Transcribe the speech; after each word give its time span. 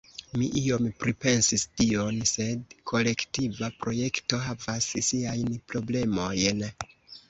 Mi 0.37 0.45
iom 0.61 0.87
pripensis 1.03 1.65
tion, 1.81 2.17
sed 2.33 2.75
kolektiva 2.95 3.73
projekto 3.85 4.43
havas 4.49 4.93
siajn 5.13 5.59
problemojn. 5.73 6.71